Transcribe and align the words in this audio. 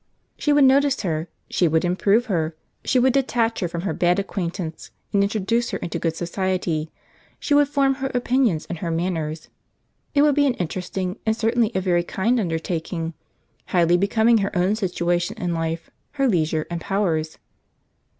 She 0.35 0.51
would 0.51 0.63
notice 0.63 1.01
her; 1.01 1.29
she 1.47 1.67
would 1.67 1.85
improve 1.85 2.25
her; 2.25 2.55
she 2.83 2.97
would 2.97 3.13
detach 3.13 3.59
her 3.59 3.67
from 3.67 3.81
her 3.81 3.93
bad 3.93 4.17
acquaintance, 4.17 4.89
and 5.13 5.21
introduce 5.21 5.69
her 5.69 5.77
into 5.77 5.99
good 5.99 6.15
society; 6.15 6.89
she 7.39 7.53
would 7.53 7.67
form 7.67 7.93
her 7.93 8.09
opinions 8.15 8.65
and 8.65 8.79
her 8.79 8.89
manners. 8.89 9.49
It 10.15 10.23
would 10.23 10.33
be 10.33 10.47
an 10.47 10.55
interesting, 10.55 11.19
and 11.23 11.37
certainly 11.37 11.71
a 11.75 11.81
very 11.81 12.03
kind 12.03 12.39
undertaking; 12.39 13.13
highly 13.67 13.95
becoming 13.95 14.39
her 14.39 14.57
own 14.57 14.75
situation 14.75 15.37
in 15.39 15.53
life, 15.53 15.91
her 16.13 16.27
leisure, 16.27 16.65
and 16.71 16.81
powers. 16.81 17.37